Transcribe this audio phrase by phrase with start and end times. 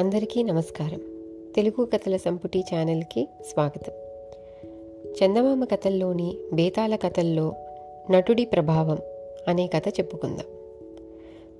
[0.00, 1.00] అందరికీ నమస్కారం.
[1.56, 3.92] తెలుగు కథల సంపుటి ఛానల్కి స్వాగతం.
[5.04, 7.54] చందమామ కథల్లోని బేతాళ కథల్లో
[8.10, 8.98] నటుడి ప్రభావం
[9.48, 10.44] అనే కథ చెప్పుకుందాం.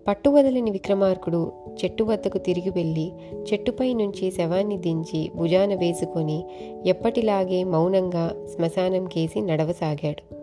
[0.09, 1.53] పట్టువదలని విక్రమార్కుడు
[1.85, 3.13] చెట్టు వద్దకు తిరిగి వెళ్ళి
[3.53, 6.45] చెట్టుపై నుంచి శవాన్ని దించి భుజాన వేసుకొని
[6.87, 10.35] ఎప్పటిలాగే మౌనంగా శ్మశానం కేసి నడవసాగాడు.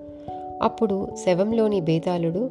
[0.62, 2.50] అప్పుడు శవంలోని బేతాళుడు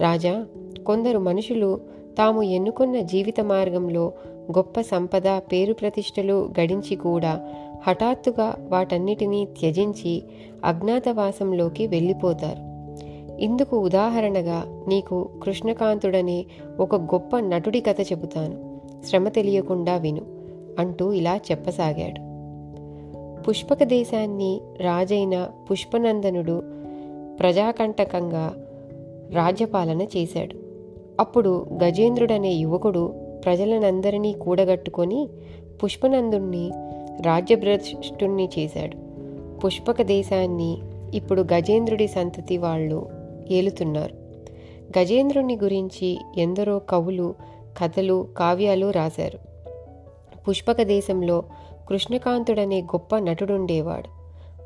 [0.00, 0.46] రాజా
[0.86, 1.80] కొందరు మనుషులు
[2.18, 4.12] తాము ఎన్నుకున్న జీవిత మార్గంలో
[4.52, 7.48] గొప్ప సంపద పేరు ప్రతిష్టలు గడించి కూడా
[7.82, 10.22] హఠాత్తుగా వాటన్నిటినీ త్యజించి
[10.64, 12.74] అజ్ఞాతవాసంలోకి వెళ్ళిపోతారు.
[13.40, 16.46] ఇందుకు ఉదాహరణగా నీకు కృష్ణకాంతుడనే
[16.80, 18.80] ఒక గొప్ప నటుడి కథ చెబుతాను.
[19.06, 20.22] శ్రమ తెలియకుండా విను
[20.78, 22.34] అంటూ ఇలా చెప్పసాగాడు.
[23.42, 26.62] పుష్పక దేశాన్ని రాజైన పుష్పనందనుడు
[27.38, 28.54] ప్రజాకంటకంగా
[29.32, 30.54] రాజ్యపాలన చేశాడు.
[31.20, 33.14] అప్పుడు గజేంద్రుడనే యువకుడు
[33.44, 35.28] ప్రజలనందరినీ కూడగట్టుకొని
[35.84, 36.70] పుష్పనందుణ్ణి
[37.22, 38.96] రాజ్యభ్రష్టుణ్ణి చేశాడు.
[39.60, 40.78] పుష్పక దేశాన్ని
[41.14, 43.08] ఇప్పుడు గజేంద్రుడి సంతతి వాళ్ళు
[43.50, 44.14] ఏలుతున్నారు.
[44.98, 47.34] గజేంద్రుని గురించి ఎందరో కవులు
[47.82, 49.38] కథలు కావ్యాలు రాశారు.
[50.48, 51.44] పుష్పక దేశంలో
[51.88, 54.08] కృష్ణకాంతుడనే గొప్ప నటుడుండేవాడు.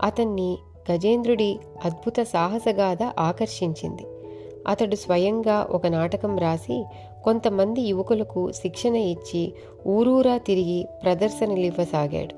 [0.03, 0.59] అతన్ని
[0.93, 4.03] గజేంద్రుడి అద్భుత సాహసగాథ ఆకర్షించింది.
[4.69, 6.85] అతడు స్వయంగా ఒక నాటకం రాసి
[7.29, 9.53] కొంతమంది యువకులకు శిక్షణ ఇచ్చి
[9.87, 12.35] ఊరూరా తిరిగి ప్రదర్శనలివ్వసాగాడు.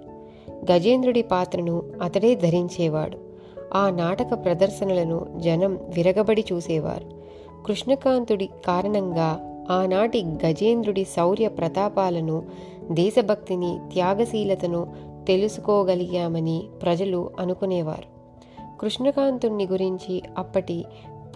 [0.73, 3.19] గజేంద్రుడి పాత్రను అతడే ధరించేవాడు.
[3.75, 7.05] ఆ నాటక ప్రదర్శనలను జనం విరగబడి చూసేవారు.
[7.67, 12.47] కృష్ణకాంతుడి కారణంగా ఆనాటి గజేంద్రుడి శౌర్య ప్రతాపాలను
[12.91, 14.87] దేశభక్తిని త్యాగశీలతను
[15.27, 18.21] తెలుసుకోగలిగామని ప్రజలు అనుకునేవారు.
[18.81, 20.85] కృష్ణకాంతుణ్ణి గురించి అప్పటి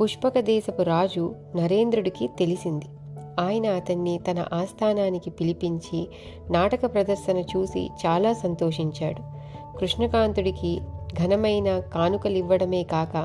[0.01, 2.85] పుష్పక దేశపు రాజు నరేంద్రుడికి తెలిసింది.
[3.41, 6.09] ఆయన అతన్ని తన ఆస్థానానికి పిలిపించి
[6.51, 9.35] నాటక ప్రదర్శన చూసి చాలా సంతోషించాడు.
[9.79, 10.81] కృష్ణకాంతుడికి
[11.25, 13.17] ఘనమైన కానుకలివ్వడమే కాక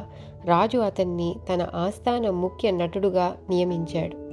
[0.46, 4.30] రాజు అతన్ని తన ఆస్థాన ముఖ్య నటుడుగా నియమించాడు.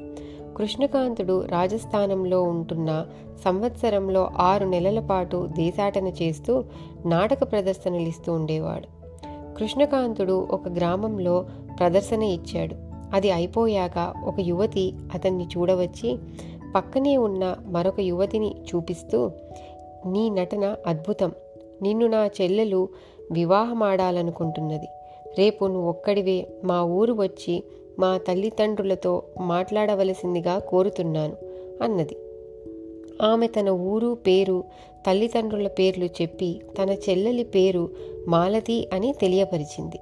[0.55, 3.07] కృష్ణకాంతుడు రాజస్థానంలో ఉంటున్న
[3.45, 6.65] సంవత్సరంలో ఆరు నెలల పాటు దేశాటన చేస్తూ
[7.07, 8.97] నాటక ప్రదర్శనలిస్తూ ఉండేవాడు.
[9.55, 11.47] కృష్ణకాంతుడు ఒక గ్రామంలో
[11.79, 12.86] ప్రదర్శన ఇచ్చాడు.
[13.13, 16.19] అది అయిపోయాక ఒక యువతి అతన్ని చూడవచ్చి
[16.75, 19.31] పక్కనే ఉన్న మరొక యువతిని చూపిస్తూ
[20.07, 21.33] నీ నటన అద్భుతం.
[21.83, 22.89] నిన్ను నా చెల్లెలు
[23.33, 24.87] వివాహమాడాలనుకుంటున్నది.
[25.39, 27.63] రేపు నువ్వు ఒక్కడివే మా ఊరు వచ్చి
[27.99, 31.37] మా తల్లిదండ్రులతో మాట్లాడవలసిందిగా కోరుతున్నాను
[31.83, 32.17] అన్నది.
[33.23, 34.65] ఆమె తన ఊరు పేరు
[35.07, 37.91] తల్లిదండ్రుల పేర్లు చెప్పి తన చెల్లెలి పేరు
[38.29, 39.99] మాలతి అని తెలియపరిచింది.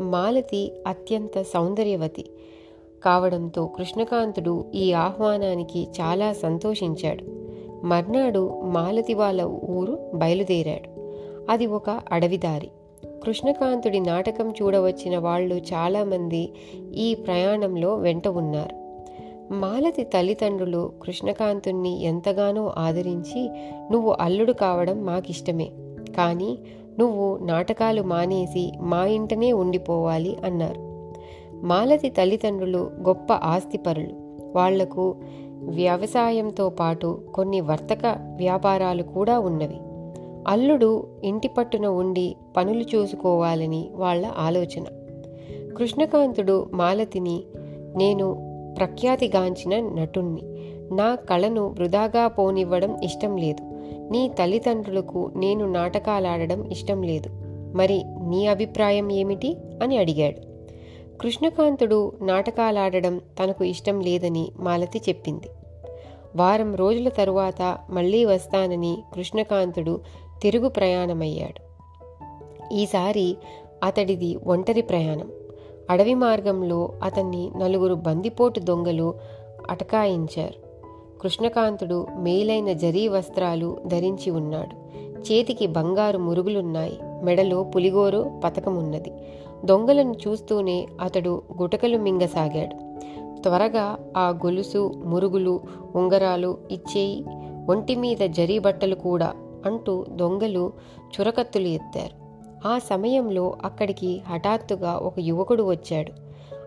[0.00, 2.24] మాలతి అత్యంత సౌందర్యవతి.
[3.04, 7.24] కావడంతో కృష్ణకాంతుడు ఈ ఆహ్వానానికి చాలా సంతోషించాడు.
[7.84, 11.14] మర్నాడు మాలతి వాళ్ళ ఊరు బయలుదేరాడు.
[11.50, 12.70] అది ఒక అడవిదారి.
[13.24, 16.52] కృష్ణకాంతుడి నాటకం చూడవచ్చిన వాళ్ళు చాలామంది
[16.94, 18.88] ఈ ప్రయాణంలో వెంట ఉన్నారు.
[19.52, 23.50] మాలతి తల్లిదండ్రులు కృష్ణకాంతుణ్ణి ఎంతగానో ఆదరించి
[23.92, 25.70] నువ్వు అల్లుడు కావడం మాకిష్టమే.
[26.16, 26.58] కానీ
[26.98, 30.87] నువ్వు నాటకాలు మానేసి మా ఇంటనే ఉండిపోవాలి అన్నారు.
[31.62, 34.40] మాలతి తల్లిదండ్రులు గొప్ప ఆస్తిపరులు.
[34.56, 35.16] వాళ్ళకు
[35.52, 39.80] వ్యవసాయంతో పాటు కొన్ని వర్తక వ్యాపారాలు కూడా ఉన్నవి.
[40.48, 44.84] అల్లుడు ఇంటి పట్టున ఉండి పనులు చూసుకోవాలని వాళ్ళ ఆలోచన.
[45.76, 47.44] కృష్ణకాంతుడు మాలతిని
[47.96, 48.48] నేను
[48.78, 50.42] ప్రఖ్యాతిగాంచిన నటుణ్ణి.
[50.94, 53.62] నా కళను వృధాగా పోనివ్వడం ఇష్టం లేదు.
[54.10, 57.30] నీ తల్లిదండ్రులకు నేను నాటకాలాడడం ఇష్టం లేదు.
[57.76, 59.56] మరి నీ అభిప్రాయం ఏమిటి?
[59.82, 60.47] అని అడిగాడు.
[61.20, 65.48] కృష్ణకాంతుడు నాటకాలాడడం తనకు ఇష్టం లేదని మాలతి చెప్పింది.
[66.36, 70.00] వారం రోజుల తరువాత మళ్ళీ వస్తానని కృష్ణకాంతుడు
[70.42, 71.68] తిరుగు ప్రయాణమయ్యాడు.
[72.74, 73.36] ఈసారి
[73.84, 75.30] అతడిది ఒంటరి ప్రయాణం.
[75.90, 79.14] అడవి మార్గంలో అతన్ని నలుగురు బందిపోటు దొంగలు
[79.70, 80.68] అటకాయించారు.
[81.20, 84.88] కృష్ణకాంతుడు మేలైన జరీ వస్త్రాలు ధరించి ఉన్నాడు.
[85.18, 86.98] చేతికి బంగారు మురుగులున్నాయి.
[87.22, 89.12] మెడలో పులిగోరు పతకమున్నది.
[89.64, 92.88] దొంగలను చూస్తూనే అతడు గుటకలు మింగసాగాడు.
[93.42, 95.60] త్వరగా ఆ గొలుసు మురుగులు
[95.96, 97.24] ఉంగరాలు ఇచ్చేయి.
[97.68, 99.32] ఒంటి మీద జరీ బట్టలు కూడా
[99.66, 100.72] అంటూ దొంగలు
[101.02, 102.28] చురకత్తులు ఎత్తారు.
[102.68, 106.12] ఆ సమయంలో అక్కడికి హఠాత్తుగా ఒక యువకుడు వచ్చాడు.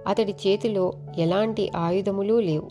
[0.08, 2.70] అతడి చేతిలో ఎలాంటి ఆయుధములు లేవు.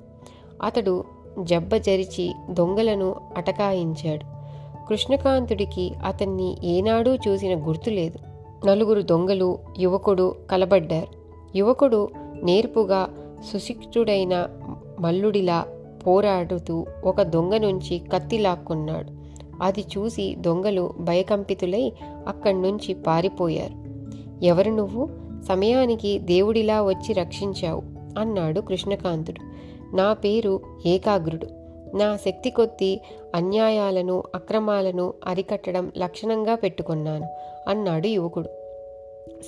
[0.63, 1.05] అతడు
[1.43, 4.41] జబ్బ జరిచి దొంగలను అటకాయించాడు.
[4.87, 8.30] కృష్ణకాంతుడికి అతన్ని ఏనాడూ చూసిన గుర్తులేదు.
[8.67, 11.07] నలుగురు దొంగలు యువకుడు కలబడ్డారు.
[11.57, 12.09] యువకుడు
[12.43, 13.09] నేర్పుగా
[13.53, 14.47] సుశిక్షుడైన
[15.01, 15.67] మల్లుడిలా
[16.07, 19.13] పోరాడుతూ ఒక దొంగ నుంచి కత్తి లాక్కున్నాడు.
[19.63, 21.93] అది చూసి దొంగలు భయకంపితులై
[22.29, 23.75] అక్కడి నుంచి పారిపోయారు.
[24.45, 25.09] ఎవరు నువ్వు?
[25.49, 27.83] సమయానికి దేవుడిలా వచ్చి రక్షించావు
[28.19, 29.41] అన్నాడు కృష్ణకాంతుడు.
[29.97, 31.60] నా పేరు ఏకాగ్రుడు.
[31.95, 33.01] నా శక్తి కొద్దీ
[33.35, 37.27] అన్యాయాలను అక్రమాలను అరికట్టడం లక్షణంగా పెట్టుకున్నాను
[37.69, 38.49] అన్నాడు యువకుడు.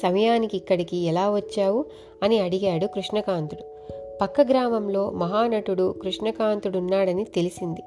[0.03, 1.85] సమయానికి ఇక్కడికి ఎలా వచ్చావు?
[2.23, 3.65] అని అడిగాడు కృష్ణకాంతుడు.
[4.21, 7.81] పక్క గ్రామంలో మహానటుడు కృష్ణకాంతుడున్నాడని తెలిసింది.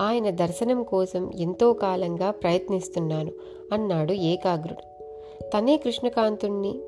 [0.00, 3.32] ఆయన దర్శనం కోసం ఎంతో కాలంగా ప్రయత్నిస్తున్నాను
[3.72, 4.82] అన్నాడు ఏకాగ్రుడు.
[5.50, 6.80] తనే కృష్ణకాంతుణ్ణి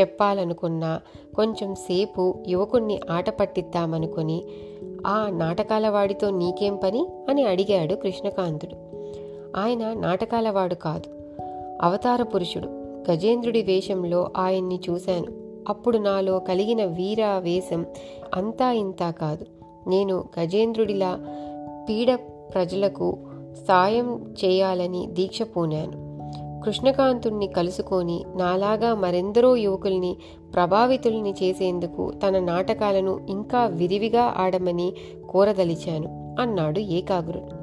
[0.00, 1.00] చెప్పాలనుకున్నా
[1.36, 4.44] కొంచెం సేపు యువకుణ్ణి ఆట పట్టిద్దామనుకొని
[5.06, 7.06] ఆ నాటకాల వాడితో నీకేం పని?
[7.28, 8.76] అని అడిగాడు కృష్ణకాంతుడు.
[9.56, 11.20] ఆయన నాటకాలవాడు కాదు
[11.82, 12.68] అవతార పురుషుడు.
[13.10, 15.26] గజేంద్రుడి వేషంలో ఆయన్ని చూశాను.
[15.68, 17.86] అప్పుడు నాలో కలిగిన వీర వేషం
[18.34, 19.46] అంతా ఇంతా కాదు.
[19.88, 21.18] నేను గజేంద్రుడిలా
[21.88, 22.14] పీడ
[22.54, 23.18] ప్రజలకు
[23.68, 26.09] సాయం చేయాలని దీక్ష పూనాను.
[26.64, 30.16] కృష్ణకాంతుణ్ణి కలుసుకొని నాలాగా మరెందరో యువకుల్ని
[30.54, 34.92] ప్రభావితుల్ని చేసేందుకు తన నాటకాలను ఇంకా విరివిగా ఆడమని
[35.28, 37.60] కోరదలిచాను అన్నాడు ఏకాగ్రుడు.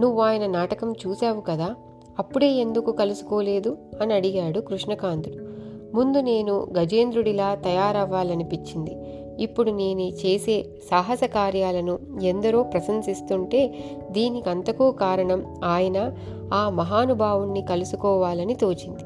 [0.00, 1.74] నువ్వు ఆయన నాటకం చూశావు కదా
[2.18, 3.78] అప్పుడే ఎందుకు కలుసుకోలేదు?
[4.02, 5.52] అని అడిగాడు కృష్ణకాంతుడు.
[5.96, 8.96] ముందు నేను గజేంద్రుడిలా తయారవ్వాలనిపించింది.
[9.40, 13.74] ఇప్పుడు నేను చేసే సాహస కార్యాలను ఎందరో ప్రశంసిస్తుంటే
[14.10, 16.12] దీనికంతకు కారణం ఆయన
[16.54, 19.04] ఆ మహానుభావుణ్ణి కలుసుకోవాలని తోచింది.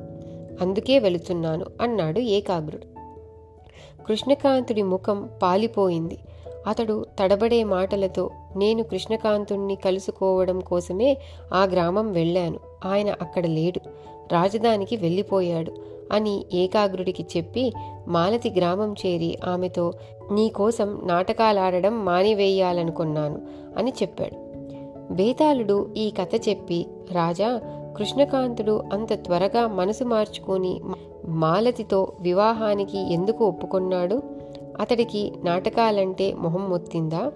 [0.61, 2.96] అందుకే వెళుతున్నాను అన్నాడు ఏకాగ్రుడు.
[4.02, 6.19] కృష్ణకాంతుడి ముఖం పాలిపోయింది.
[6.67, 11.17] అతడు తడబడే మాటలతో నేను కృష్ణకాంతుణ్ణి కలుసుకోవడం కోసమే
[11.55, 12.65] ఆ గ్రామం వెళ్ళాను.
[12.84, 13.81] ఆయన అక్కడ లేడు.
[14.32, 15.73] రాజధానికి వెళ్ళిపోయాడు
[16.12, 17.73] అని ఏకాగ్రుడికి చెప్పి
[18.08, 19.93] మాలతి గ్రామం చేరి ఆమెతో
[20.32, 23.43] నీకోసం నాటకాలాడడం మానివేయాలనుకున్నాను
[23.78, 24.46] అని చెప్పాడు.
[25.12, 27.61] బేతాళుడు ఈ కథ చెప్పి రాజా
[27.96, 30.81] కృష్ణకాంతుడు అంత త్వరగా మనసు మార్చుకొని
[31.29, 34.22] మాలతితో వివాహానికి ఎందుకు ఒప్పుకున్నాడు?
[34.81, 37.32] అతడికి నాటకాలంటే మొహం మొత్తిందా?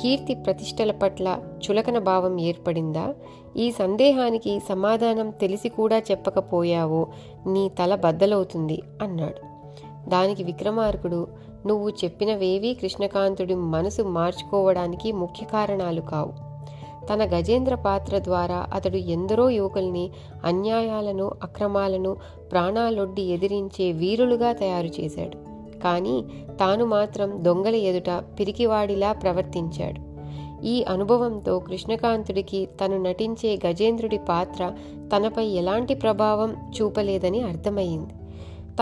[0.00, 3.14] కీర్తి ప్రతిష్టల పట్ల చులకన భావం ఏర్పడిందా?
[3.56, 7.06] ఈ సందేహానికి సమాధానం తెలిసి కూడా చెప్పకపోయావో
[7.46, 9.54] నీ తల బద్దలవుతుంది అన్నాడు.
[10.08, 11.28] దానికి విక్రమార్కుడు
[11.66, 16.54] నువ్వు చెప్పినవేవీ కృష్ణకాంతుడి మనసు మార్చుకోవడానికి ముఖ్య కారణాలు కావు.
[17.06, 20.10] తన గజేంద్ర పాత్ర ద్వారా అతడు ఎందరో యువకుల్ని
[20.44, 22.16] అన్యాయాలను అక్రమాలను
[22.52, 25.53] ప్రాణాలొడ్డి ఎదిరించే వీరులుగా తయారు చేశాడు.
[25.84, 26.24] కానీ
[26.60, 28.10] తాను మాత్రం దొంగల ఎదుట
[28.40, 30.14] పిరికివాడిలా ప్రవర్తించాడు.
[30.66, 34.72] ఈ అనుభవంతో కృష్ణకాంతుడికి తను నటించే గజేంద్రుడి పాత్ర
[35.16, 38.14] తనపై ఎలాంటి ప్రభావం చూపలేదని అర్థమయ్యింది.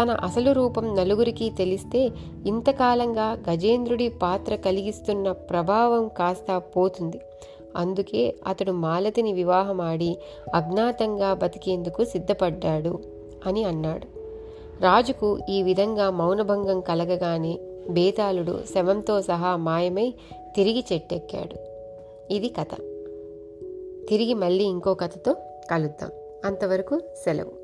[0.00, 2.10] తన అసలు రూపం నలుగురికి తెలిస్తే
[2.46, 7.18] ఇంతకాలంగా గజేంద్రుడి పాత్ర కలిగిస్తున్న ప్రభావం కాస్త పోతుంది.
[7.76, 10.16] అందుకే అతడు మాలతిని వివాహమాడి
[10.54, 12.98] అజ్ఞాతంగా బతికేందుకు సిద్ధపడ్డాడు
[13.46, 14.06] అని అన్నాడు.
[14.82, 17.58] రాజుకు ఈ విధంగా మౌనభంగం కలగగానే
[17.90, 20.14] బేతాళుడు శవంతో సహా మాయమై
[20.56, 21.56] తిరిగి చెట్టెక్కాడు.
[22.32, 22.74] ఇది కథ.
[24.08, 25.36] తిరిగి మళ్ళీ ఇంకో కథతో
[25.70, 26.10] కలుద్దాం.
[26.44, 27.61] అంతవరకు సెలవు.